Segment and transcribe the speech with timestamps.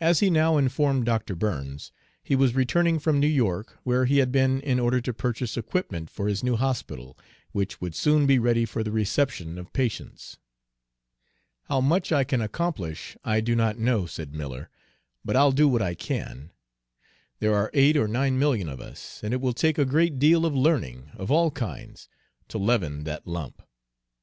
[0.00, 1.34] As he now informed Dr.
[1.34, 5.58] Burns, he was returning from New York, where he had been in order to purchase
[5.58, 7.18] equipment for his new hospital,
[7.52, 10.38] which would soon be ready for the reception of patients.
[11.64, 14.70] "How much I can accomplish I do not know," said Miller,
[15.22, 16.50] "but I'll do what I can.
[17.40, 20.46] There are eight or nine million of us, and it will take a great deal
[20.46, 22.08] of learning of all kinds
[22.48, 23.60] to leaven that lump."